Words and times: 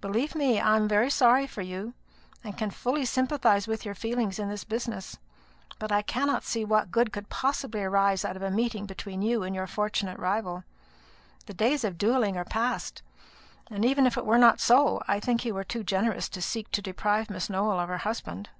Believe 0.00 0.36
me, 0.36 0.60
I 0.60 0.76
am 0.76 0.86
very 0.86 1.10
sorry 1.10 1.44
for 1.44 1.60
you, 1.60 1.92
and 2.44 2.56
can 2.56 2.70
fully 2.70 3.04
sympathise 3.04 3.66
with 3.66 3.84
your 3.84 3.96
feelings 3.96 4.38
in 4.38 4.48
this 4.48 4.62
business; 4.62 5.18
but 5.80 5.90
I 5.90 6.02
cannot 6.02 6.44
see 6.44 6.64
what 6.64 6.92
good 6.92 7.12
could 7.12 7.28
possibly 7.28 7.82
arise 7.82 8.24
out 8.24 8.36
of 8.36 8.42
a 8.42 8.50
meeting 8.52 8.86
between 8.86 9.22
you 9.22 9.42
and 9.42 9.56
your 9.56 9.66
fortunate 9.66 10.20
rival. 10.20 10.62
The 11.46 11.54
days 11.54 11.82
of 11.82 11.98
duelling 11.98 12.36
are 12.36 12.44
past; 12.44 13.02
and 13.72 13.84
even 13.84 14.06
if 14.06 14.16
it 14.16 14.24
were 14.24 14.38
not 14.38 14.60
so, 14.60 15.02
I 15.08 15.18
think 15.18 15.44
you 15.44 15.56
are 15.56 15.64
too 15.64 15.82
generous 15.82 16.28
to 16.28 16.40
seek 16.40 16.70
to 16.70 16.80
deprive 16.80 17.28
Miss 17.28 17.50
Nowell 17.50 17.80
of 17.80 17.88
her 17.88 17.98
husband." 17.98 18.50